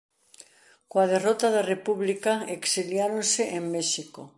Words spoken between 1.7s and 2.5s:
República